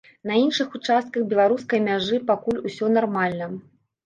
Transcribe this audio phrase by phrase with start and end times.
[0.29, 3.53] На іншых участках беларускай мяжы пакуль усё нармальна.